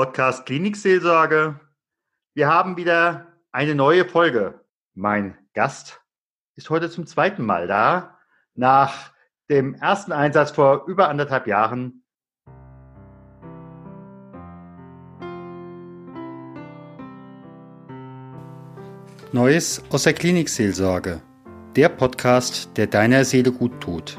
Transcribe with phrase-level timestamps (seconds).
[0.00, 1.60] Podcast Klinikseelsorge.
[2.32, 4.64] Wir haben wieder eine neue Folge.
[4.94, 6.00] Mein Gast
[6.56, 8.16] ist heute zum zweiten Mal da.
[8.54, 9.12] Nach
[9.50, 12.02] dem ersten Einsatz vor über anderthalb Jahren.
[19.32, 21.20] Neues aus der Klinikseelsorge.
[21.76, 24.16] Der Podcast, der deiner Seele gut tut.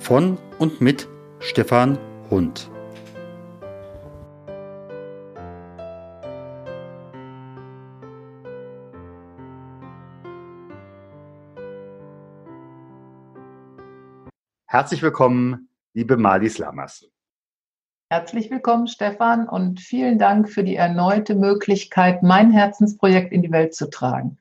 [0.00, 1.08] Von und mit
[1.40, 1.98] Stefan
[2.28, 2.70] Hund.
[14.78, 17.04] Herzlich willkommen, liebe Malis Lamas.
[18.10, 23.74] Herzlich willkommen, Stefan, und vielen Dank für die erneute Möglichkeit, mein Herzensprojekt in die Welt
[23.74, 24.38] zu tragen.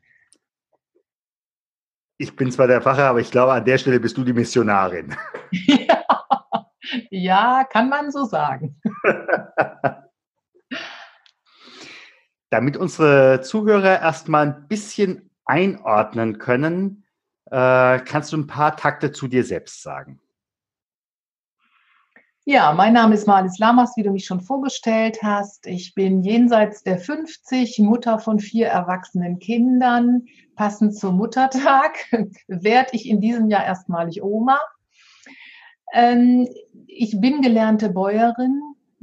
[2.19, 5.15] Ich bin zwar der Pfarrer, aber ich glaube, an der Stelle bist du die Missionarin.
[5.49, 6.05] Ja,
[7.09, 8.79] ja kann man so sagen.
[12.51, 17.05] Damit unsere Zuhörer erstmal ein bisschen einordnen können,
[17.45, 20.21] äh, kannst du ein paar Takte zu dir selbst sagen?
[22.49, 25.67] Ja, mein Name ist Marlies Lamas, wie du mich schon vorgestellt hast.
[25.67, 30.27] Ich bin jenseits der 50, Mutter von vier erwachsenen Kindern.
[30.55, 31.97] Passend zum Muttertag
[32.47, 34.61] werde ich in diesem Jahr erstmalig Oma.
[35.93, 36.47] Ähm,
[36.85, 38.61] ich bin gelernte Bäuerin,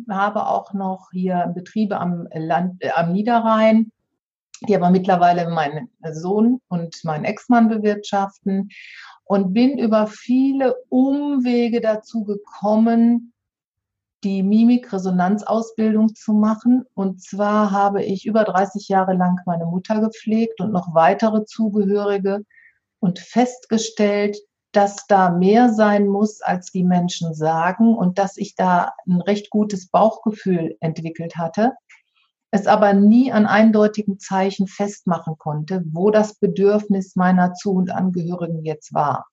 [0.09, 3.93] habe auch noch hier Betriebe am, Land, äh, am Niederrhein
[4.67, 8.71] die aber mittlerweile meinen Sohn und meinen Ex-Mann bewirtschaften
[9.25, 13.34] und bin über viele Umwege dazu gekommen,
[14.25, 16.85] die Mimikresonanzausbildung zu machen.
[16.95, 22.41] Und zwar habe ich über 30 Jahre lang meine Mutter gepflegt und noch weitere Zugehörige
[22.99, 24.39] und festgestellt,
[24.73, 29.51] dass da mehr sein muss, als die Menschen sagen und dass ich da ein recht
[29.51, 31.75] gutes Bauchgefühl entwickelt hatte
[32.55, 38.65] es aber nie an eindeutigen Zeichen festmachen konnte, wo das Bedürfnis meiner Zu- und Angehörigen
[38.65, 39.27] jetzt war.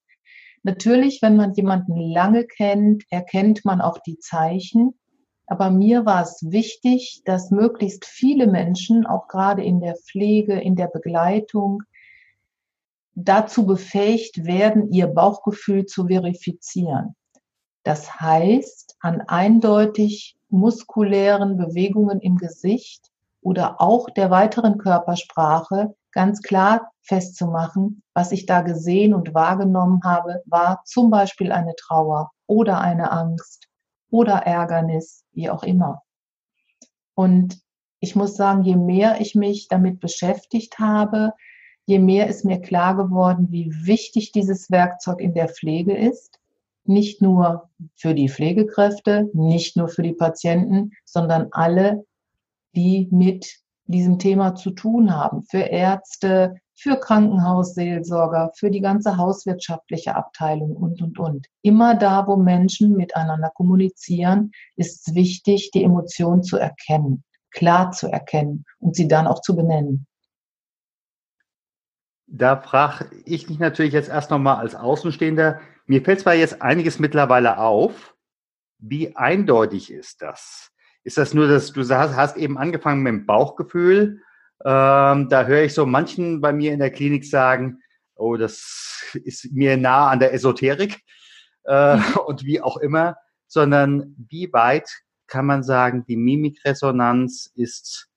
[0.63, 4.93] Natürlich, wenn man jemanden lange kennt, erkennt man auch die Zeichen.
[5.47, 10.75] Aber mir war es wichtig, dass möglichst viele Menschen, auch gerade in der Pflege, in
[10.75, 11.83] der Begleitung,
[13.15, 17.15] dazu befähigt werden, ihr Bauchgefühl zu verifizieren.
[17.83, 23.09] Das heißt, an eindeutig muskulären Bewegungen im Gesicht
[23.41, 30.41] oder auch der weiteren Körpersprache ganz klar festzumachen, was ich da gesehen und wahrgenommen habe,
[30.45, 33.67] war zum Beispiel eine Trauer oder eine Angst
[34.09, 36.03] oder Ärgernis, wie auch immer.
[37.15, 37.59] Und
[37.99, 41.33] ich muss sagen, je mehr ich mich damit beschäftigt habe,
[41.85, 46.39] je mehr ist mir klar geworden, wie wichtig dieses Werkzeug in der Pflege ist.
[46.83, 52.05] Nicht nur für die Pflegekräfte, nicht nur für die Patienten, sondern alle,
[52.75, 53.61] die mit
[53.91, 61.01] diesem Thema zu tun haben, für Ärzte, für Krankenhausseelsorger, für die ganze hauswirtschaftliche Abteilung und,
[61.01, 61.47] und, und.
[61.61, 68.07] Immer da, wo Menschen miteinander kommunizieren, ist es wichtig, die Emotionen zu erkennen, klar zu
[68.07, 70.07] erkennen und sie dann auch zu benennen.
[72.25, 75.59] Da frage ich mich natürlich jetzt erst nochmal als Außenstehender.
[75.85, 78.15] Mir fällt zwar jetzt einiges mittlerweile auf.
[78.79, 80.70] Wie eindeutig ist das?
[81.03, 84.21] Ist das nur, dass du hast, hast eben angefangen mit dem Bauchgefühl?
[84.63, 87.81] Ähm, da höre ich so manchen bei mir in der Klinik sagen,
[88.15, 91.01] oh, das ist mir nah an der Esoterik
[91.63, 93.17] äh, und wie auch immer,
[93.47, 94.89] sondern wie weit
[95.27, 98.09] kann man sagen, die Mimikresonanz ist,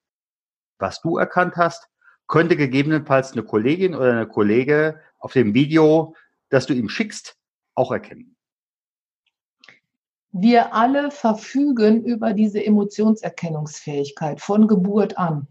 [0.77, 1.87] was du erkannt hast,
[2.27, 6.15] könnte gegebenenfalls eine Kollegin oder eine Kollege auf dem Video,
[6.49, 7.37] das du ihm schickst,
[7.73, 8.34] auch erkennen.
[10.37, 15.47] Wir alle verfügen über diese Emotionserkennungsfähigkeit von Geburt an.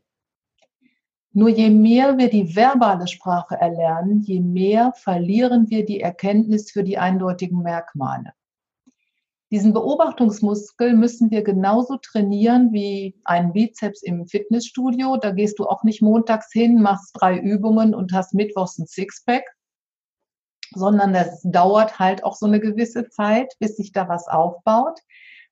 [1.33, 6.85] Nur je mehr wir die verbale Sprache erlernen, je mehr verlieren wir die Erkenntnis für
[6.85, 8.35] die eindeutigen Merkmale.
[9.51, 15.17] Diesen Beobachtungsmuskel müssen wir genauso trainieren wie einen Bizeps im Fitnessstudio.
[15.17, 19.45] Da gehst du auch nicht montags hin, machst drei Übungen und hast mittwochs ein Sixpack,
[20.75, 25.01] sondern das dauert halt auch so eine gewisse Zeit, bis sich da was aufbaut.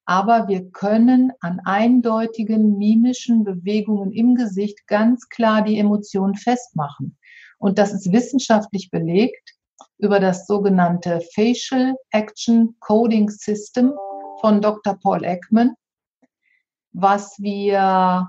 [0.05, 7.17] Aber wir können an eindeutigen mimischen Bewegungen im Gesicht ganz klar die Emotionen festmachen.
[7.59, 9.53] Und das ist wissenschaftlich belegt
[9.99, 13.93] über das sogenannte Facial Action Coding System
[14.41, 14.99] von Dr.
[15.01, 15.75] Paul Ekman,
[16.93, 18.29] was wir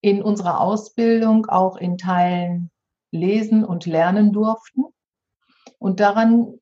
[0.00, 2.70] in unserer Ausbildung auch in Teilen
[3.10, 4.84] lesen und lernen durften.
[5.82, 6.60] Und daran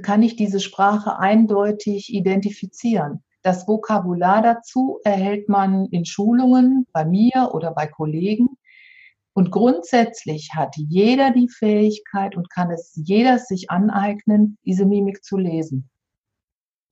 [0.00, 3.22] kann ich diese Sprache eindeutig identifizieren.
[3.42, 8.48] Das Vokabular dazu erhält man in Schulungen bei mir oder bei Kollegen.
[9.34, 15.36] Und grundsätzlich hat jeder die Fähigkeit und kann es jeder sich aneignen, diese Mimik zu
[15.36, 15.90] lesen.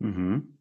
[0.00, 0.58] Mhm.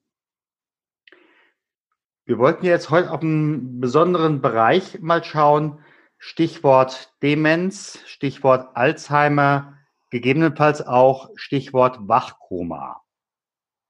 [2.24, 5.80] Wir wollten jetzt heute auf einen besonderen Bereich mal schauen.
[6.18, 9.79] Stichwort Demenz, Stichwort Alzheimer,
[10.10, 13.02] gegebenenfalls auch Stichwort Wachkoma.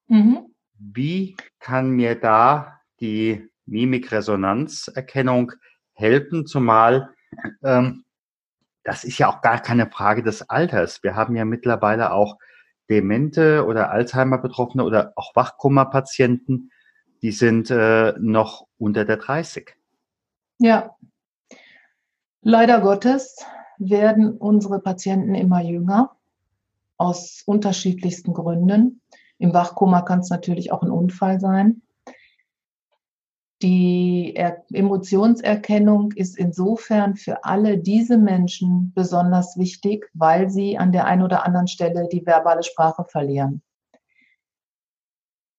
[0.07, 0.53] Mhm.
[0.77, 5.53] Wie kann mir da die Mimikresonanzerkennung
[5.93, 7.13] helfen, zumal
[7.63, 8.03] ähm,
[8.83, 11.03] das ist ja auch gar keine Frage des Alters.
[11.03, 12.37] Wir haben ja mittlerweile auch
[12.89, 16.71] Demente oder Alzheimer-Betroffene oder auch Wachkoma-Patienten,
[17.21, 19.75] die sind äh, noch unter der 30.
[20.57, 20.95] Ja.
[22.41, 23.45] Leider Gottes
[23.79, 26.15] werden unsere Patienten immer jünger,
[26.97, 29.01] aus unterschiedlichsten Gründen.
[29.37, 31.81] Im Wachkoma kann es natürlich auch ein Unfall sein.
[33.61, 41.05] Die er Emotionserkennung ist insofern für alle diese Menschen besonders wichtig, weil sie an der
[41.05, 43.61] einen oder anderen Stelle die verbale Sprache verlieren.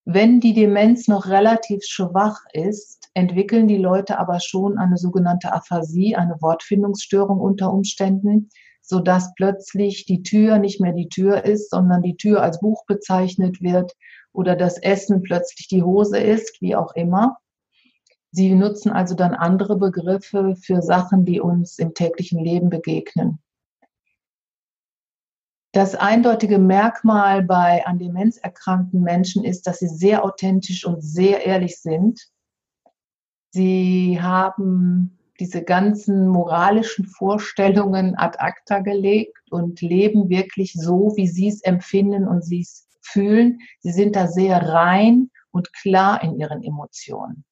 [0.04, 6.16] Wenn die Demenz noch relativ schwach ist, entwickeln die Leute aber schon eine sogenannte Aphasie,
[6.16, 8.50] eine Wortfindungsstörung unter Umständen,
[8.82, 12.84] so dass plötzlich die Tür nicht mehr die Tür ist, sondern die Tür als Buch
[12.86, 13.92] bezeichnet wird
[14.32, 17.38] oder das Essen plötzlich die Hose ist, wie auch immer.
[18.32, 23.40] Sie nutzen also dann andere Begriffe für Sachen, die uns im täglichen Leben begegnen.
[25.72, 31.46] Das eindeutige Merkmal bei an Demenz erkrankten Menschen ist, dass sie sehr authentisch und sehr
[31.46, 32.20] ehrlich sind.
[33.50, 41.48] Sie haben diese ganzen moralischen Vorstellungen ad acta gelegt und leben wirklich so, wie sie
[41.48, 43.58] es empfinden und sie es fühlen.
[43.80, 47.44] Sie sind da sehr rein und klar in ihren Emotionen.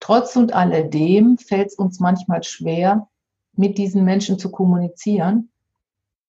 [0.00, 3.08] Trotz und alledem fällt es uns manchmal schwer,
[3.56, 5.50] mit diesen Menschen zu kommunizieren.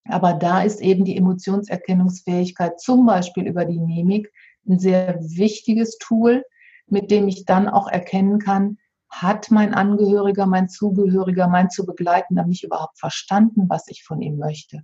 [0.07, 4.31] Aber da ist eben die Emotionserkennungsfähigkeit zum Beispiel über die Mimik
[4.67, 6.45] ein sehr wichtiges Tool,
[6.87, 8.77] mit dem ich dann auch erkennen kann,
[9.09, 14.37] hat mein Angehöriger, mein Zugehöriger, mein zu begleitender mich überhaupt verstanden, was ich von ihm
[14.37, 14.83] möchte?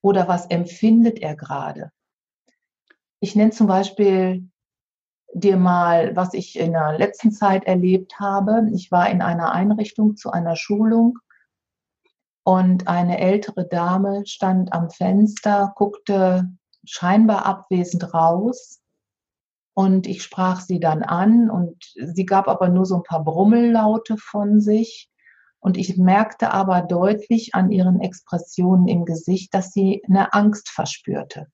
[0.00, 1.90] Oder was empfindet er gerade?
[3.20, 4.48] Ich nenne zum Beispiel
[5.34, 8.68] dir mal, was ich in der letzten Zeit erlebt habe.
[8.72, 11.18] Ich war in einer Einrichtung zu einer Schulung
[12.44, 16.48] und eine ältere Dame stand am Fenster, guckte
[16.84, 18.80] scheinbar abwesend raus
[19.78, 24.16] und ich sprach sie dann an und sie gab aber nur so ein paar Brummellaute
[24.16, 25.08] von sich.
[25.60, 31.46] Und ich merkte aber deutlich an ihren Expressionen im Gesicht, dass sie eine Angst verspürte.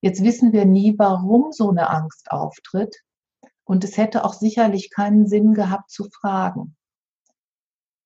[0.00, 3.02] Jetzt wissen wir nie, warum so eine Angst auftritt.
[3.64, 6.76] Und es hätte auch sicherlich keinen Sinn gehabt zu fragen.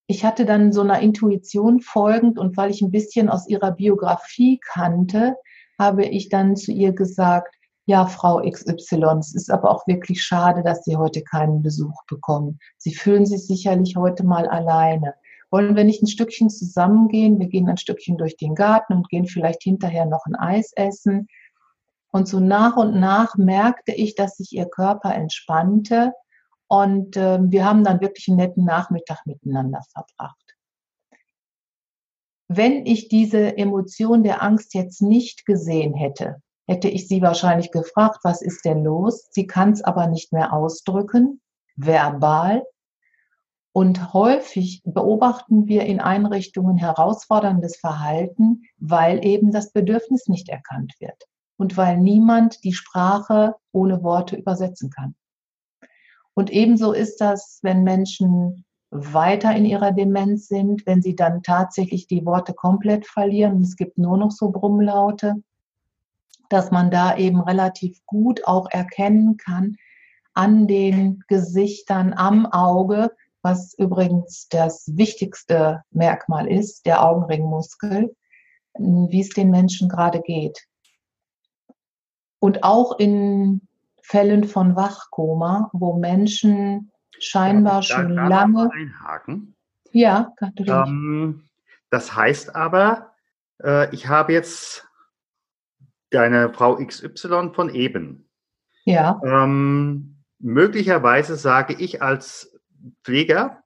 [0.06, 4.60] Ich hatte dann so einer Intuition folgend und weil ich ein bisschen aus ihrer Biografie
[4.64, 5.36] kannte,
[5.78, 7.54] habe ich dann zu ihr gesagt,
[7.86, 12.60] ja, Frau XY, es ist aber auch wirklich schade, dass Sie heute keinen Besuch bekommen.
[12.78, 15.14] Sie fühlen sich sicherlich heute mal alleine.
[15.50, 17.40] Wollen wir nicht ein Stückchen zusammengehen?
[17.40, 21.26] Wir gehen ein Stückchen durch den Garten und gehen vielleicht hinterher noch ein Eis essen.
[22.12, 26.12] Und so nach und nach merkte ich, dass sich ihr Körper entspannte
[26.68, 30.56] und äh, wir haben dann wirklich einen netten Nachmittag miteinander verbracht.
[32.48, 38.20] Wenn ich diese Emotion der Angst jetzt nicht gesehen hätte, hätte ich sie wahrscheinlich gefragt,
[38.22, 39.28] was ist denn los?
[39.30, 41.40] Sie kann es aber nicht mehr ausdrücken,
[41.76, 42.64] verbal.
[43.74, 51.24] Und häufig beobachten wir in Einrichtungen herausforderndes Verhalten, weil eben das Bedürfnis nicht erkannt wird
[51.56, 55.14] und weil niemand die Sprache ohne Worte übersetzen kann.
[56.34, 62.06] Und ebenso ist das, wenn Menschen weiter in ihrer Demenz sind, wenn sie dann tatsächlich
[62.06, 65.36] die Worte komplett verlieren und es gibt nur noch so Brummlaute,
[66.52, 69.76] dass man da eben relativ gut auch erkennen kann
[70.34, 73.10] an den Gesichtern, am Auge,
[73.42, 78.14] was übrigens das wichtigste Merkmal ist, der Augenringmuskel,
[78.78, 80.66] wie es den Menschen gerade geht.
[82.38, 83.68] Und auch in
[84.02, 88.70] Fällen von Wachkoma, wo Menschen scheinbar ja, schon lange.
[88.72, 89.54] Einhaken.
[89.92, 90.72] Ja, natürlich.
[90.72, 91.48] Ähm,
[91.90, 93.12] das heißt aber,
[93.62, 94.88] äh, ich habe jetzt
[96.14, 98.28] deine Frau XY von eben.
[98.84, 99.20] Ja.
[99.24, 102.58] Ähm, möglicherweise sage ich als
[103.04, 103.62] Pfleger,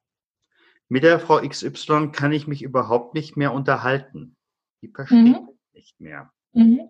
[0.88, 4.36] mit der Frau XY kann ich mich überhaupt nicht mehr unterhalten.
[4.82, 5.48] Die versteht mhm.
[5.72, 6.30] nicht mehr.
[6.52, 6.80] Mhm.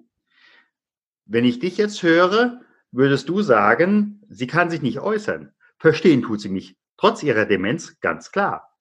[1.25, 2.61] Wenn ich dich jetzt höre,
[2.93, 5.53] würdest du sagen, sie kann sich nicht äußern.
[5.79, 8.73] Verstehen tut sie mich, trotz ihrer Demenz, ganz klar.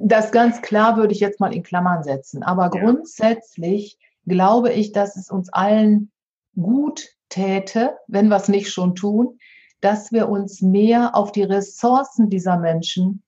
[0.00, 2.42] Das ganz klar würde ich jetzt mal in Klammern setzen.
[2.42, 2.80] Aber ja.
[2.80, 3.98] grundsätzlich
[4.28, 6.10] glaube ich, dass es uns allen
[6.54, 9.38] gut täte, wenn wir es nicht schon tun,
[9.80, 13.22] dass wir uns mehr auf die Ressourcen dieser Menschen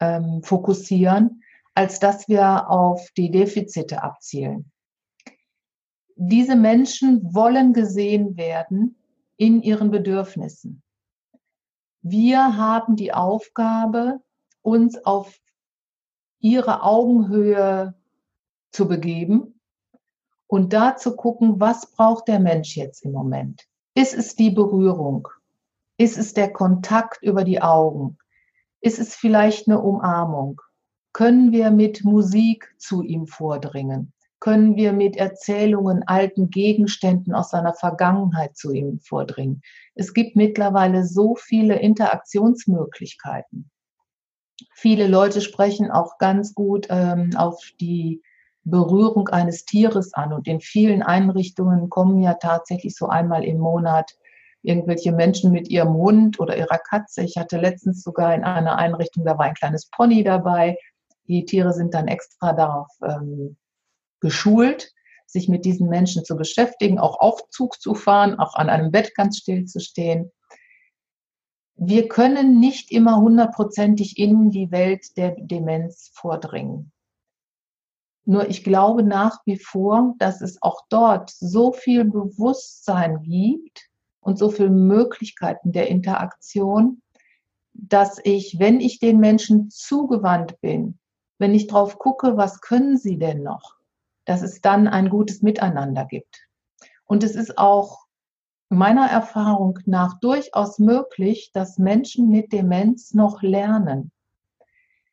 [0.00, 1.42] ähm, fokussieren,
[1.74, 4.70] als dass wir auf die Defizite abzielen.
[6.16, 8.96] Diese Menschen wollen gesehen werden
[9.36, 10.82] in ihren Bedürfnissen.
[12.02, 14.20] Wir haben die Aufgabe,
[14.62, 15.40] uns auf
[16.38, 17.94] ihre Augenhöhe
[18.70, 19.53] zu begeben
[20.46, 23.62] und da zu gucken, was braucht der Mensch jetzt im Moment?
[23.94, 25.28] Ist es die Berührung?
[25.96, 28.18] Ist es der Kontakt über die Augen?
[28.80, 30.60] Ist es vielleicht eine Umarmung?
[31.12, 34.12] Können wir mit Musik zu ihm vordringen?
[34.40, 39.62] Können wir mit Erzählungen, alten Gegenständen aus seiner Vergangenheit zu ihm vordringen?
[39.94, 43.70] Es gibt mittlerweile so viele Interaktionsmöglichkeiten.
[44.74, 48.20] Viele Leute sprechen auch ganz gut ähm, auf die
[48.64, 50.32] Berührung eines Tieres an.
[50.32, 54.16] Und in vielen Einrichtungen kommen ja tatsächlich so einmal im Monat
[54.62, 57.22] irgendwelche Menschen mit ihrem Hund oder ihrer Katze.
[57.22, 60.78] Ich hatte letztens sogar in einer Einrichtung, da war ein kleines Pony dabei.
[61.28, 63.56] Die Tiere sind dann extra darauf ähm,
[64.20, 64.92] geschult,
[65.26, 69.38] sich mit diesen Menschen zu beschäftigen, auch Aufzug zu fahren, auch an einem Bett ganz
[69.38, 70.32] still zu stehen.
[71.76, 76.92] Wir können nicht immer hundertprozentig in die Welt der Demenz vordringen.
[78.26, 83.90] Nur ich glaube nach wie vor, dass es auch dort so viel Bewusstsein gibt
[84.20, 87.02] und so viele Möglichkeiten der Interaktion,
[87.74, 90.98] dass ich, wenn ich den Menschen zugewandt bin,
[91.38, 93.76] wenn ich drauf gucke, was können sie denn noch,
[94.24, 96.48] dass es dann ein gutes Miteinander gibt.
[97.04, 98.04] Und es ist auch
[98.70, 104.10] meiner Erfahrung nach durchaus möglich, dass Menschen mit Demenz noch lernen.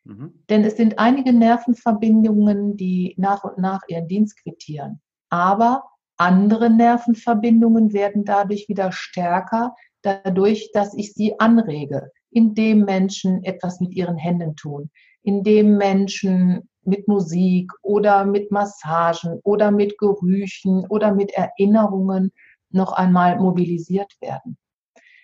[0.03, 0.43] Mhm.
[0.49, 5.01] Denn es sind einige Nervenverbindungen, die nach und nach ihren Dienst quittieren.
[5.29, 5.83] Aber
[6.17, 13.93] andere Nervenverbindungen werden dadurch wieder stärker, dadurch, dass ich sie anrege, indem Menschen etwas mit
[13.93, 14.89] ihren Händen tun,
[15.23, 22.31] indem Menschen mit Musik oder mit Massagen oder mit Gerüchen oder mit Erinnerungen
[22.71, 24.57] noch einmal mobilisiert werden.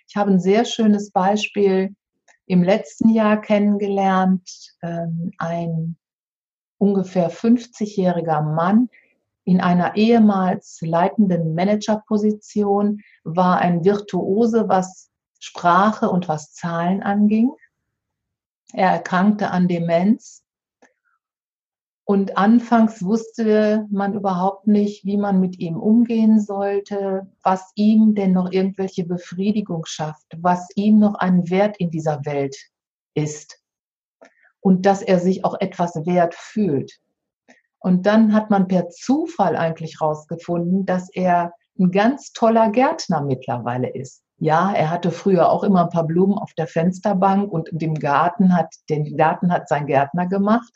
[0.07, 1.95] Ich habe ein sehr schönes Beispiel
[2.47, 4.75] im letzten Jahr kennengelernt.
[4.81, 5.97] Ähm, ein
[6.79, 8.89] ungefähr 50-jähriger Mann
[9.47, 17.51] in einer ehemals leitenden Managerposition war ein Virtuose, was Sprache und was Zahlen anging.
[18.73, 20.43] Er erkrankte an Demenz
[22.09, 28.31] und anfangs wusste man überhaupt nicht, wie man mit ihm umgehen sollte, was ihm denn
[28.31, 32.55] noch irgendwelche Befriedigung schafft, was ihm noch ein Wert in dieser Welt
[33.13, 33.61] ist.
[34.61, 36.97] Und dass er sich auch etwas wert fühlt.
[37.79, 43.89] Und dann hat man per Zufall eigentlich rausgefunden, dass er ein ganz toller Gärtner mittlerweile
[43.93, 44.23] ist.
[44.37, 48.55] Ja, er hatte früher auch immer ein paar Blumen auf der Fensterbank und dem Garten
[48.55, 50.71] hat, den Garten hat sein Gärtner gemacht.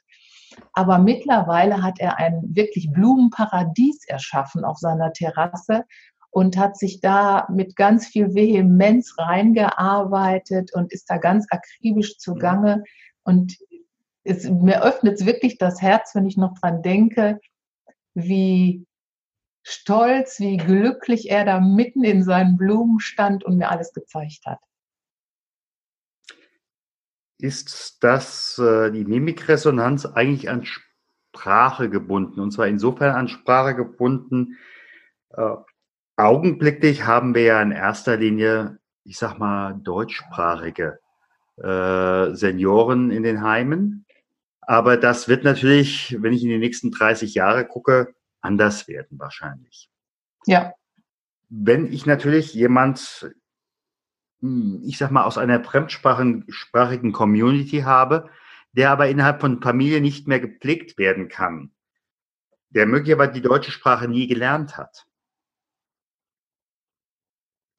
[0.74, 5.86] Aber mittlerweile hat er ein wirklich Blumenparadies erschaffen auf seiner Terrasse
[6.30, 12.84] und hat sich da mit ganz viel Vehemenz reingearbeitet und ist da ganz akribisch zugange.
[13.24, 13.58] Und
[14.24, 17.40] es, mir öffnet es wirklich das Herz, wenn ich noch dran denke,
[18.14, 18.86] wie
[19.64, 24.60] stolz, wie glücklich er da mitten in seinen Blumen stand und mir alles gezeigt hat
[27.42, 32.40] ist das äh, die Mimikresonanz eigentlich an Sprache gebunden.
[32.40, 34.58] Und zwar insofern an Sprache gebunden.
[35.30, 35.56] Äh,
[36.18, 41.00] augenblicklich haben wir ja in erster Linie, ich sag mal, deutschsprachige
[41.58, 44.06] äh, Senioren in den Heimen.
[44.62, 49.90] Aber das wird natürlich, wenn ich in die nächsten 30 Jahre gucke, anders werden wahrscheinlich.
[50.46, 50.74] Ja.
[51.50, 53.30] Wenn ich natürlich jemand
[54.42, 58.30] ich sag mal, aus einer fremdsprachigen Community habe,
[58.72, 61.72] der aber innerhalb von Familie nicht mehr gepflegt werden kann,
[62.70, 65.06] der möglicherweise die deutsche Sprache nie gelernt hat.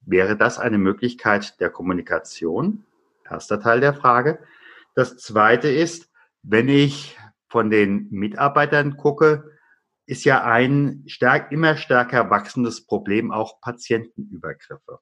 [0.04, 2.84] Wäre das eine Möglichkeit der Kommunikation?
[3.28, 4.44] Erster Teil der Frage.
[4.94, 6.10] Das zweite ist,
[6.42, 7.16] wenn ich
[7.48, 9.50] von den Mitarbeitern gucke,
[10.06, 15.00] ist ja ein stark, immer stärker wachsendes Problem auch Patientenübergriffe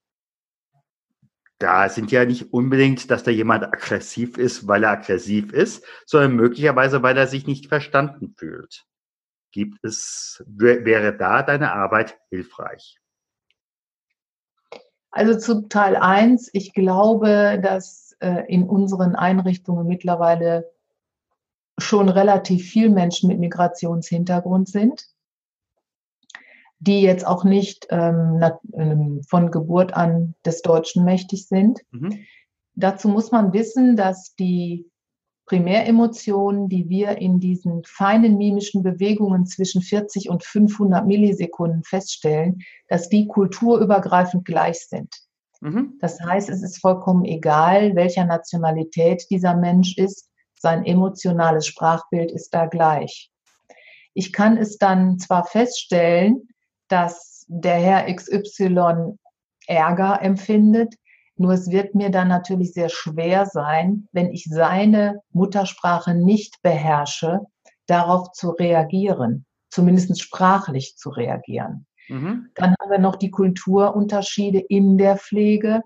[1.60, 6.34] da sind ja nicht unbedingt, dass da jemand aggressiv ist, weil er aggressiv ist, sondern
[6.34, 8.86] möglicherweise, weil er sich nicht verstanden fühlt.
[9.52, 12.98] Gibt es, wäre da deine Arbeit hilfreich?
[15.10, 20.70] Also zu Teil 1, ich glaube, dass äh, in unseren Einrichtungen mittlerweile
[21.78, 25.09] schon relativ viel Menschen mit Migrationshintergrund sind,
[26.80, 31.80] die jetzt auch nicht ähm, ähm, von Geburt an des Deutschen mächtig sind.
[31.90, 32.24] Mhm.
[32.74, 34.90] Dazu muss man wissen, dass die
[35.44, 43.08] Primäremotionen, die wir in diesen feinen mimischen Bewegungen zwischen 40 und 500 Millisekunden feststellen, dass
[43.08, 45.12] die kulturübergreifend gleich sind.
[45.60, 45.98] Mhm.
[46.00, 52.54] Das heißt, es ist vollkommen egal, welcher Nationalität dieser Mensch ist, sein emotionales Sprachbild ist
[52.54, 53.30] da gleich.
[54.14, 56.48] Ich kann es dann zwar feststellen,
[56.90, 59.16] dass der Herr XY
[59.66, 60.94] Ärger empfindet,
[61.36, 67.40] nur es wird mir dann natürlich sehr schwer sein, wenn ich seine Muttersprache nicht beherrsche,
[67.86, 71.86] darauf zu reagieren, zumindest sprachlich zu reagieren.
[72.08, 72.50] Mhm.
[72.54, 75.82] Dann haben wir noch die Kulturunterschiede in der Pflege,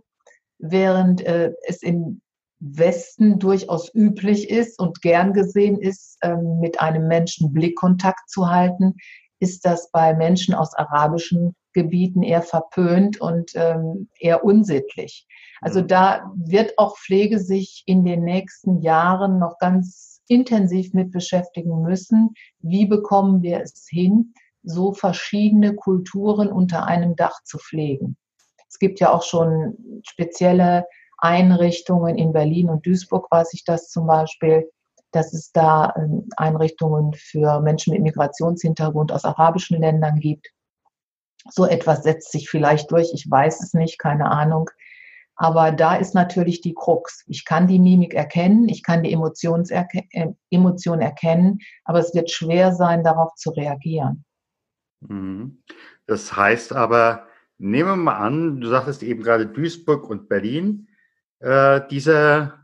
[0.59, 2.21] während äh, es im
[2.59, 8.95] Westen durchaus üblich ist und gern gesehen ist, äh, mit einem Menschen Blickkontakt zu halten,
[9.41, 15.27] ist das bei Menschen aus arabischen Gebieten eher verpönt und ähm, eher unsittlich.
[15.61, 15.89] Also mhm.
[15.89, 22.35] da wird auch Pflege sich in den nächsten Jahren noch ganz intensiv mit beschäftigen müssen.
[22.61, 28.17] Wie bekommen wir es hin, so verschiedene Kulturen unter einem Dach zu pflegen?
[28.69, 30.87] Es gibt ja auch schon spezielle
[31.19, 34.69] Einrichtungen in Berlin und Duisburg, weiß ich das zum Beispiel,
[35.15, 40.49] dass es da ähm, Einrichtungen für Menschen mit Migrationshintergrund aus arabischen Ländern gibt.
[41.51, 44.71] So etwas setzt sich vielleicht durch, ich weiß es nicht, keine Ahnung.
[45.37, 47.25] Aber da ist natürlich die Krux.
[47.27, 52.73] Ich kann die Mimik erkennen, ich kann die äh, Emotion erkennen, aber es wird schwer
[52.73, 54.25] sein, darauf zu reagieren.
[55.01, 55.63] Mhm.
[56.07, 57.27] Das heißt aber,
[57.59, 60.89] nehmen wir mal an, du sagtest eben gerade Duisburg und Berlin,
[61.41, 62.55] äh, diese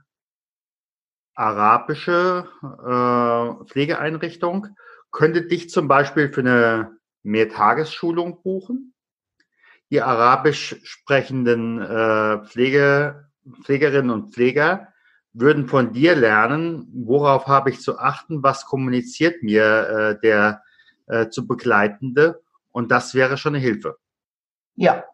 [1.41, 4.69] arabische äh, Pflegeeinrichtung
[5.11, 8.95] könnte dich zum Beispiel für eine Mehrtagesschulung buchen.
[9.91, 13.31] Die arabisch sprechenden äh, Pflege,
[13.65, 14.89] Pflegerinnen und Pfleger
[15.33, 20.63] würden von dir lernen, worauf habe ich zu achten, was kommuniziert mir äh, der
[21.07, 23.97] äh, zu Begleitende und das wäre schon eine Hilfe.
[24.75, 25.05] Ja,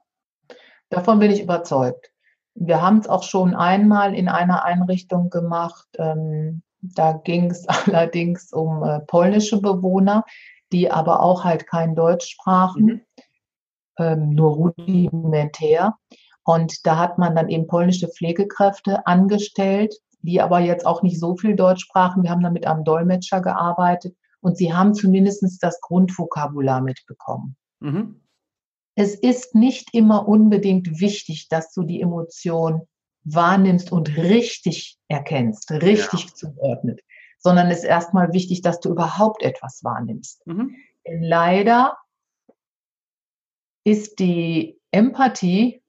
[0.88, 2.10] davon bin ich überzeugt.
[2.58, 5.86] Wir haben es auch schon einmal in einer Einrichtung gemacht.
[5.98, 10.24] Ähm, da ging es allerdings um äh, polnische Bewohner,
[10.72, 13.00] die aber auch halt kein Deutsch sprachen, mhm.
[13.98, 15.94] ähm, nur rudimentär.
[16.44, 21.36] Und da hat man dann eben polnische Pflegekräfte angestellt, die aber jetzt auch nicht so
[21.36, 22.22] viel Deutsch sprachen.
[22.22, 27.56] Wir haben dann mit einem Dolmetscher gearbeitet und sie haben zumindest das Grundvokabular mitbekommen.
[27.80, 28.20] Mhm
[28.96, 32.88] es ist nicht immer unbedingt wichtig, dass du die Emotion
[33.24, 36.34] wahrnimmst und richtig erkennst, richtig ja.
[36.34, 37.00] zuordnet,
[37.38, 40.46] sondern es ist erstmal wichtig, dass du überhaupt etwas wahrnimmst.
[40.46, 40.74] Mhm.
[41.06, 41.96] Denn leider
[43.84, 45.82] ist die Empathie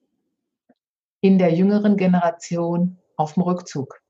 [1.20, 4.00] in der jüngeren Generation auf dem Rückzug.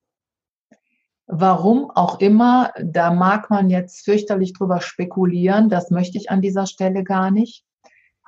[1.26, 6.66] Warum auch immer, da mag man jetzt fürchterlich drüber spekulieren, das möchte ich an dieser
[6.66, 7.64] Stelle gar nicht.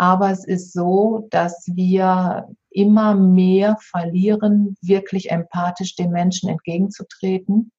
[0.00, 7.70] Aber es ist so, dass wir immer mehr verlieren, wirklich empathisch den Menschen entgegenzutreten.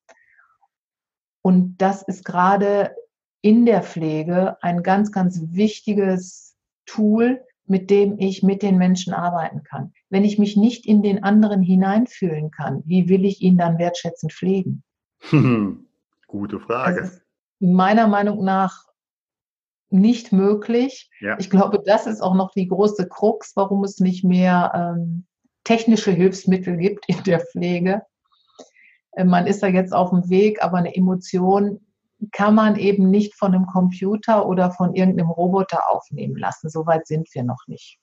[1.42, 2.94] Und das ist gerade
[3.42, 6.56] in der Pflege ein ganz, ganz wichtiges
[6.86, 9.92] Tool, mit dem ich mit den Menschen arbeiten kann.
[10.12, 14.32] Wenn ich mich nicht in den anderen hineinfühlen kann, wie will ich ihn dann wertschätzend
[14.32, 14.84] pflegen?
[16.28, 17.20] Gute Frage.
[17.60, 18.91] meiner Meinung nach
[19.92, 21.10] nicht möglich.
[21.20, 21.38] Ja.
[21.40, 25.26] Ich glaube, das ist auch noch die große Krux, warum es nicht mehr ähm,
[25.64, 28.04] technische Hilfsmittel gibt in der Pflege.
[29.14, 31.82] Äh, man ist da jetzt auf dem Weg, aber eine Emotion
[32.32, 36.70] kann man eben nicht von einem Computer oder von irgendeinem Roboter aufnehmen lassen.
[36.70, 37.98] Soweit sind wir noch nicht.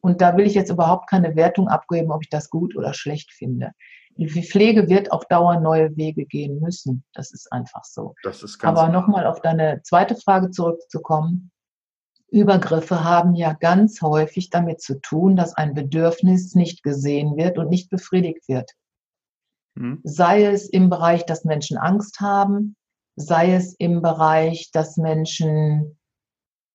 [0.00, 3.32] Und da will ich jetzt überhaupt keine Wertung abgeben, ob ich das gut oder schlecht
[3.32, 3.72] finde.
[4.18, 7.04] Die Pflege wird auf Dauer neue Wege gehen müssen.
[7.14, 8.16] Das ist einfach so.
[8.24, 11.52] Das ist ganz Aber nochmal auf deine zweite Frage zurückzukommen.
[12.28, 17.70] Übergriffe haben ja ganz häufig damit zu tun, dass ein Bedürfnis nicht gesehen wird und
[17.70, 18.72] nicht befriedigt wird.
[19.76, 20.00] Hm.
[20.02, 22.74] Sei es im Bereich, dass Menschen Angst haben,
[23.14, 25.96] sei es im Bereich, dass Menschen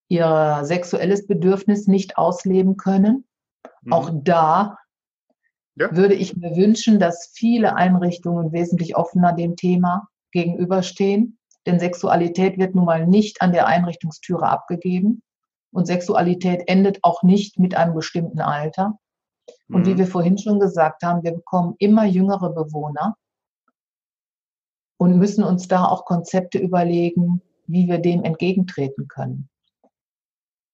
[0.08, 3.28] ihr sexuelles Bedürfnis nicht ausleben können.
[3.84, 3.92] Hm.
[3.92, 4.78] Auch da
[5.76, 5.96] ja.
[5.96, 11.38] würde ich mir wünschen, dass viele Einrichtungen wesentlich offener dem Thema gegenüberstehen.
[11.66, 15.22] Denn Sexualität wird nun mal nicht an der Einrichtungstüre abgegeben.
[15.72, 19.00] Und Sexualität endet auch nicht mit einem bestimmten Alter.
[19.70, 19.86] Und mhm.
[19.86, 23.16] wie wir vorhin schon gesagt haben, wir bekommen immer jüngere Bewohner
[24.98, 29.50] und müssen uns da auch Konzepte überlegen, wie wir dem entgegentreten können.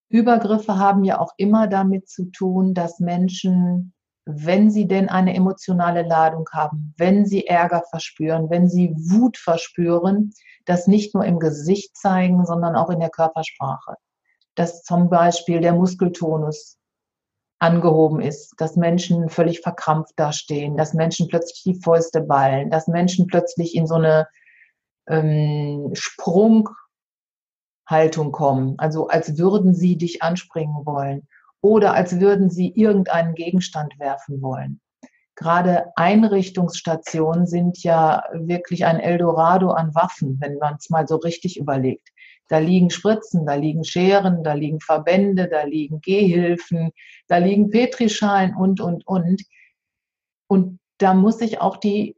[0.10, 3.94] Übergriffe haben ja auch immer damit zu tun, dass Menschen,
[4.26, 10.34] wenn sie denn eine emotionale Ladung haben, wenn sie Ärger verspüren, wenn sie Wut verspüren,
[10.66, 13.96] das nicht nur im Gesicht zeigen, sondern auch in der Körpersprache.
[14.56, 16.78] Dass zum Beispiel der Muskeltonus
[17.60, 23.28] angehoben ist, dass Menschen völlig verkrampft dastehen, dass Menschen plötzlich die Fäuste ballen, dass Menschen
[23.28, 24.28] plötzlich in so eine
[25.08, 26.70] ähm, Sprung
[27.88, 31.28] Haltung kommen, also als würden sie dich anspringen wollen
[31.62, 34.80] oder als würden sie irgendeinen Gegenstand werfen wollen.
[35.36, 41.58] Gerade Einrichtungsstationen sind ja wirklich ein Eldorado an Waffen, wenn man es mal so richtig
[41.58, 42.10] überlegt.
[42.50, 46.92] Da liegen Spritzen, da liegen Scheren, da liegen Verbände, da liegen Gehhilfen,
[47.28, 49.44] da liegen Petrischalen und, und, und.
[50.48, 52.18] Und da muss sich auch die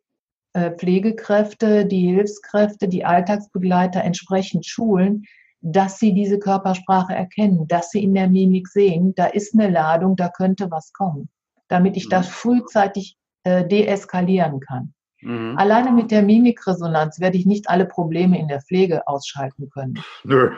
[0.54, 5.26] äh, Pflegekräfte, die Hilfskräfte, die Alltagsbegleiter entsprechend schulen,
[5.62, 10.16] dass sie diese Körpersprache erkennen, dass sie in der Mimik sehen, da ist eine Ladung,
[10.16, 11.30] da könnte was kommen,
[11.68, 12.32] damit ich das mhm.
[12.32, 14.94] frühzeitig äh, deeskalieren kann.
[15.22, 15.56] Mhm.
[15.58, 20.00] Alleine mit der Mimikresonanz werde ich nicht alle Probleme in der Pflege ausschalten können.
[20.24, 20.52] Nö.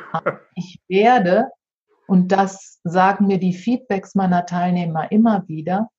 [0.56, 1.50] Ich werde,
[2.08, 5.90] und das sagen mir die Feedbacks meiner Teilnehmer immer wieder,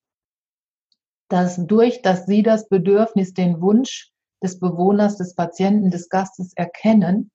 [1.29, 4.11] dass durch, dass sie das Bedürfnis, den Wunsch
[4.43, 7.31] des Bewohners, des Patienten, des Gastes erkennen,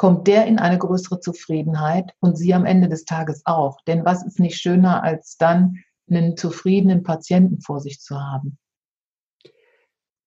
[0.00, 3.82] kommt der in eine größere Zufriedenheit und sie am Ende des Tages auch.
[3.86, 8.56] Denn was ist nicht schöner, als dann einen zufriedenen Patienten vor sich zu haben?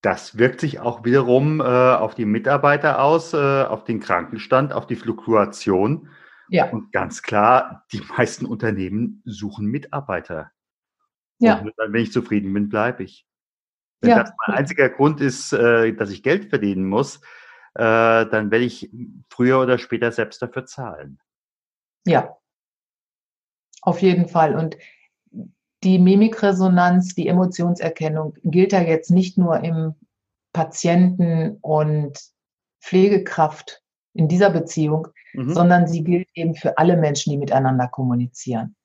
[0.03, 4.85] Das wirkt sich auch wiederum äh, auf die Mitarbeiter aus, äh, auf den Krankenstand, auf
[4.85, 6.07] die Fluktuation.
[6.49, 6.69] Ja.
[6.69, 10.51] Und ganz klar, die meisten Unternehmen suchen Mitarbeiter.
[11.39, 11.57] Ja.
[11.57, 13.25] Und wenn ich zufrieden bin, bleibe ich.
[14.01, 14.19] Wenn ja.
[14.19, 17.21] das mein einziger Grund ist, äh, dass ich Geld verdienen muss,
[17.75, 18.89] äh, dann werde ich
[19.29, 21.19] früher oder später selbst dafür zahlen.
[22.05, 22.37] Ja,
[23.81, 24.55] auf jeden Fall.
[24.55, 24.77] Und
[25.83, 29.95] die Mimikresonanz, die Emotionserkennung gilt ja jetzt nicht nur im
[30.53, 32.17] Patienten- und
[32.81, 33.81] Pflegekraft
[34.13, 35.53] in dieser Beziehung, mhm.
[35.53, 38.75] sondern sie gilt eben für alle Menschen, die miteinander kommunizieren.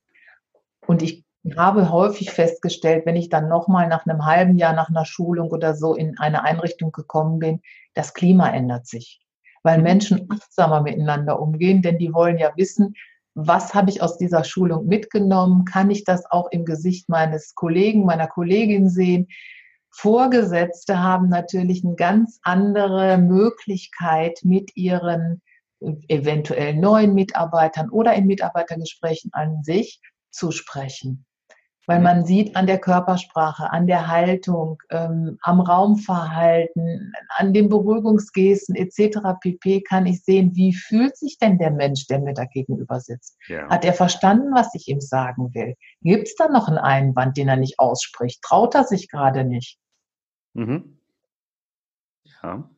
[0.86, 1.24] Und ich
[1.56, 5.74] habe häufig festgestellt, wenn ich dann nochmal nach einem halben Jahr nach einer Schulung oder
[5.74, 7.60] so in eine Einrichtung gekommen bin,
[7.94, 9.20] das Klima ändert sich,
[9.62, 12.94] weil Menschen achtsamer miteinander umgehen, denn die wollen ja wissen,
[13.34, 15.64] was habe ich aus dieser Schulung mitgenommen?
[15.64, 19.28] Kann ich das auch im Gesicht meines Kollegen, meiner Kollegin sehen?
[19.90, 25.40] Vorgesetzte haben natürlich eine ganz andere Möglichkeit, mit ihren
[26.08, 31.24] eventuell neuen Mitarbeitern oder in Mitarbeitergesprächen an sich zu sprechen
[31.88, 38.76] weil man sieht an der Körpersprache, an der Haltung, ähm, am Raumverhalten, an den Beruhigungsgesten
[38.76, 39.20] etc.
[39.40, 39.80] pp.
[39.80, 43.38] kann ich sehen, wie fühlt sich denn der Mensch, der mir da gegenüber sitzt.
[43.48, 43.70] Ja.
[43.70, 45.76] Hat er verstanden, was ich ihm sagen will?
[46.02, 48.42] Gibt es da noch einen Einwand, den er nicht ausspricht?
[48.42, 49.78] Traut er sich gerade nicht?
[50.52, 50.98] Mhm.
[52.42, 52.68] Ja.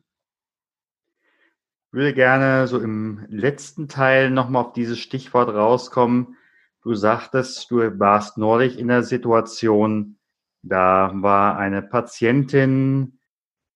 [1.87, 6.37] Ich würde gerne so im letzten Teil nochmal auf dieses Stichwort rauskommen
[6.83, 10.17] Du sagtest, du warst neulich in der Situation,
[10.63, 13.19] da war eine Patientin,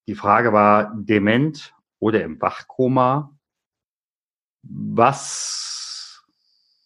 [0.07, 3.35] die Frage war dement oder im Wachkoma.
[4.63, 6.23] Was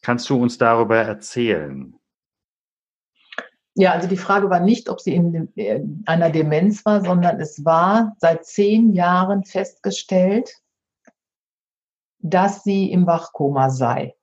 [0.01, 1.95] kannst du uns darüber erzählen?
[3.75, 8.15] Ja, also die Frage war nicht, ob sie in einer Demenz war, sondern es war
[8.19, 10.53] seit zehn Jahren festgestellt,
[12.17, 14.15] dass sie im Wachkoma sei.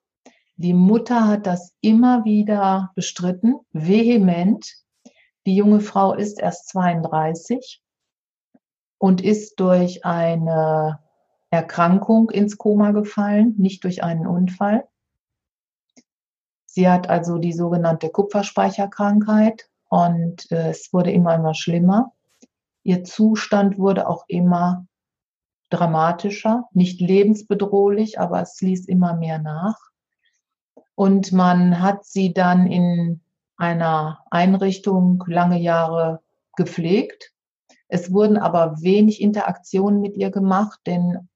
[0.59, 4.67] Die Mutter hat das immer wieder bestritten, vehement.
[5.45, 7.83] Die junge Frau ist erst 32
[8.99, 11.01] und ist durch eine
[11.51, 14.89] Erkrankung ins Koma gefallen, nicht durch einen Unfall.
[16.65, 22.13] Sie hat also die sogenannte Kupferspeicherkrankheit und äh, es wurde immer, immer schlimmer.
[22.83, 24.87] Ihr Zustand wurde auch immer
[25.71, 29.77] dramatischer, nicht lebensbedrohlich, aber es ließ immer mehr nach.
[30.97, 33.21] Und man hat sie dann in
[33.57, 36.23] einer Einrichtung lange Jahre
[36.57, 37.33] gepflegt.
[37.87, 41.29] Es wurden aber wenig Interaktionen mit ihr gemacht, denn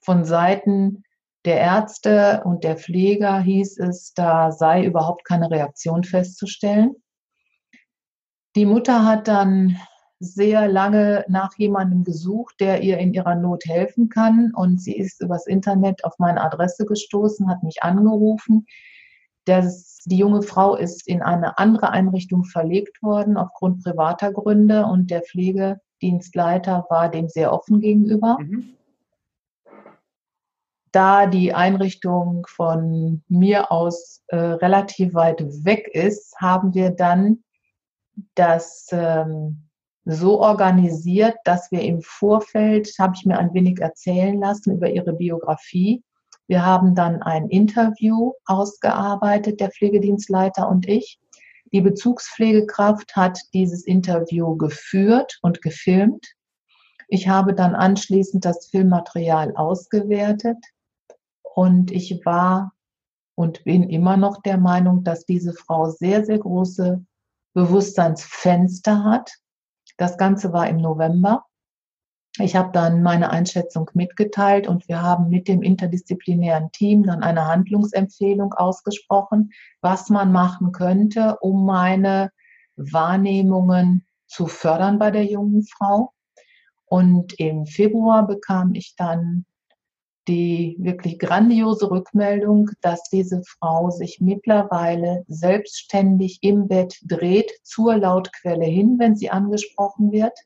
[0.00, 1.04] von Seiten
[1.44, 6.94] der Ärzte und der Pfleger hieß es, da sei überhaupt keine Reaktion festzustellen.
[8.56, 9.78] Die Mutter hat dann
[10.20, 14.52] sehr lange nach jemandem gesucht, der ihr in ihrer Not helfen kann.
[14.54, 18.66] Und sie ist übers Internet auf meine Adresse gestoßen, hat mich angerufen.
[19.44, 25.10] Das, die junge Frau ist in eine andere Einrichtung verlegt worden aufgrund privater Gründe und
[25.10, 28.38] der Pflegedienstleiter war dem sehr offen gegenüber.
[28.40, 28.74] Mhm.
[30.90, 37.44] Da die Einrichtung von mir aus äh, relativ weit weg ist, haben wir dann
[38.34, 39.67] das ähm,
[40.10, 45.12] so organisiert, dass wir im Vorfeld, habe ich mir ein wenig erzählen lassen über ihre
[45.12, 46.02] Biografie.
[46.46, 51.20] Wir haben dann ein Interview ausgearbeitet, der Pflegedienstleiter und ich.
[51.72, 56.26] Die Bezugspflegekraft hat dieses Interview geführt und gefilmt.
[57.08, 60.56] Ich habe dann anschließend das Filmmaterial ausgewertet
[61.54, 62.72] und ich war
[63.34, 67.04] und bin immer noch der Meinung, dass diese Frau sehr, sehr große
[67.52, 69.32] Bewusstseinsfenster hat.
[69.98, 71.44] Das Ganze war im November.
[72.38, 77.46] Ich habe dann meine Einschätzung mitgeteilt und wir haben mit dem interdisziplinären Team dann eine
[77.46, 82.30] Handlungsempfehlung ausgesprochen, was man machen könnte, um meine
[82.76, 86.12] Wahrnehmungen zu fördern bei der jungen Frau.
[86.86, 89.44] Und im Februar bekam ich dann
[90.28, 98.66] die wirklich grandiose Rückmeldung, dass diese Frau sich mittlerweile selbstständig im Bett dreht zur Lautquelle
[98.66, 100.38] hin, wenn sie angesprochen wird.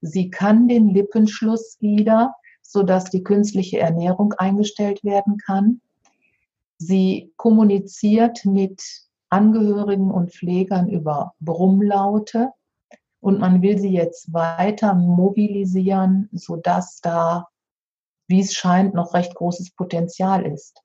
[0.00, 5.82] Sie kann den Lippenschluss wieder, sodass die künstliche Ernährung eingestellt werden kann.
[6.78, 8.82] Sie kommuniziert mit
[9.28, 12.52] Angehörigen und Pflegern über Brummlaute
[13.20, 17.48] und man will sie jetzt weiter mobilisieren, sodass da
[18.30, 20.82] wie es scheint, noch recht großes Potenzial ist.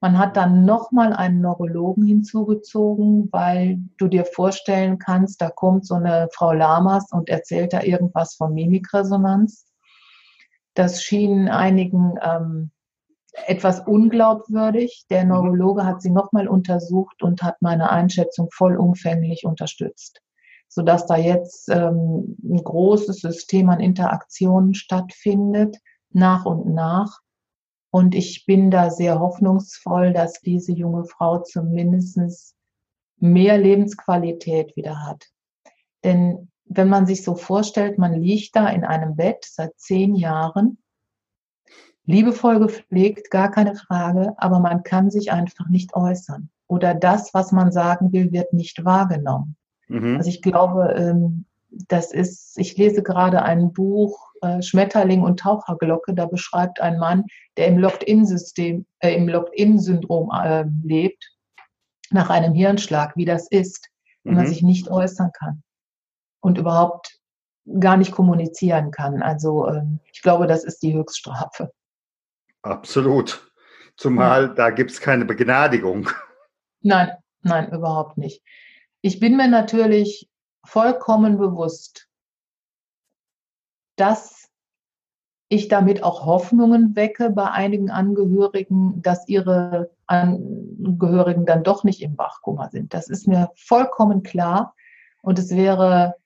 [0.00, 5.94] Man hat dann nochmal einen Neurologen hinzugezogen, weil du dir vorstellen kannst, da kommt so
[5.94, 9.66] eine Frau Lamas und erzählt da irgendwas von Mimikresonanz.
[10.74, 12.70] Das schien einigen ähm,
[13.46, 15.06] etwas unglaubwürdig.
[15.08, 15.30] Der mhm.
[15.30, 20.20] Neurologe hat sie nochmal untersucht und hat meine Einschätzung vollumfänglich unterstützt,
[20.68, 25.78] sodass da jetzt ähm, ein großes System an Interaktionen stattfindet
[26.10, 27.20] nach und nach.
[27.90, 32.54] Und ich bin da sehr hoffnungsvoll, dass diese junge Frau zumindest
[33.18, 35.24] mehr Lebensqualität wieder hat.
[36.04, 40.78] Denn wenn man sich so vorstellt, man liegt da in einem Bett seit zehn Jahren,
[42.04, 46.50] liebevoll gepflegt, gar keine Frage, aber man kann sich einfach nicht äußern.
[46.68, 49.56] Oder das, was man sagen will, wird nicht wahrgenommen.
[49.88, 50.16] Mhm.
[50.16, 56.14] Also ich glaube, ähm, das ist, ich lese gerade ein Buch, äh, Schmetterling und Taucherglocke,
[56.14, 57.24] da beschreibt ein Mann,
[57.56, 61.32] der im Locked-In-System, äh, im Locked-In-Syndrom äh, lebt,
[62.10, 63.88] nach einem Hirnschlag, wie das ist,
[64.22, 64.38] wenn mhm.
[64.38, 65.62] man sich nicht äußern kann
[66.40, 67.18] und überhaupt
[67.80, 69.22] gar nicht kommunizieren kann.
[69.22, 71.72] Also ähm, ich glaube, das ist die Höchststrafe.
[72.62, 73.50] Absolut.
[73.96, 74.54] Zumal ja.
[74.54, 76.08] da gibt es keine Begnadigung.
[76.80, 77.10] Nein,
[77.42, 78.42] nein, überhaupt nicht.
[79.00, 80.28] Ich bin mir natürlich
[80.66, 82.08] vollkommen bewusst,
[83.96, 84.50] dass
[85.48, 92.18] ich damit auch Hoffnungen wecke bei einigen Angehörigen, dass ihre Angehörigen dann doch nicht im
[92.18, 92.92] Wachkoma sind.
[92.94, 94.74] Das ist mir vollkommen klar.
[95.22, 96.16] Und es wäre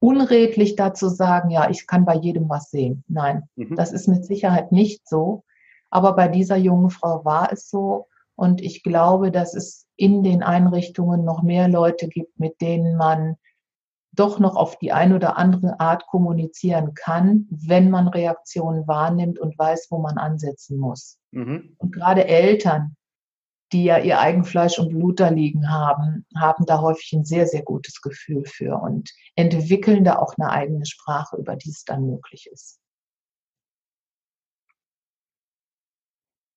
[0.00, 3.04] unredlich dazu sagen, ja, ich kann bei jedem was sehen.
[3.08, 3.74] Nein, mhm.
[3.74, 5.44] das ist mit Sicherheit nicht so.
[5.90, 8.08] Aber bei dieser jungen Frau war es so.
[8.36, 13.36] Und ich glaube, dass es in den Einrichtungen noch mehr Leute gibt, mit denen man
[14.12, 19.58] doch noch auf die eine oder andere Art kommunizieren kann, wenn man Reaktionen wahrnimmt und
[19.58, 21.18] weiß, wo man ansetzen muss.
[21.32, 21.76] Mhm.
[21.78, 22.96] Und gerade Eltern,
[23.72, 27.62] die ja ihr Eigenfleisch und Blut da liegen haben, haben da häufig ein sehr, sehr
[27.62, 32.48] gutes Gefühl für und entwickeln da auch eine eigene Sprache, über die es dann möglich
[32.50, 32.78] ist.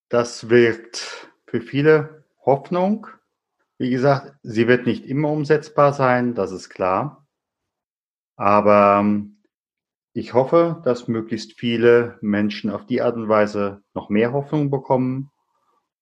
[0.09, 3.07] Das wirkt für viele Hoffnung.
[3.77, 7.25] Wie gesagt, sie wird nicht immer umsetzbar sein, das ist klar.
[8.35, 9.41] Aber ähm,
[10.13, 15.31] ich hoffe, dass möglichst viele Menschen auf die Art und Weise noch mehr Hoffnung bekommen.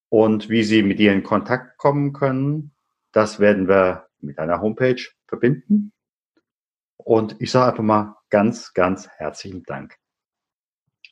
[0.10, 2.72] Und wie sie mit ihr in Kontakt kommen können,
[3.12, 5.94] das werden wir mit einer Homepage verbinden.
[6.98, 9.96] Und ich sage einfach mal ganz, ganz herzlichen Dank.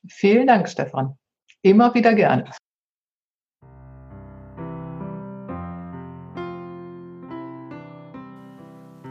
[0.10, 1.18] Vielen Dank, Stefan.
[1.62, 2.52] Immer wieder gerne.